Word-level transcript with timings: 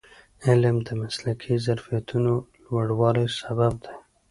علم 0.47 0.75
د 0.87 0.89
مسلکي 1.01 1.53
ظرفیتونو 1.65 2.33
د 2.41 2.45
لوړوالي 2.65 3.27
سبب 3.39 3.73
دی. 3.83 3.93